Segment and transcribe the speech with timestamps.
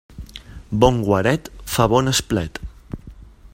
[0.83, 2.61] Bon guaret fa bon esplet.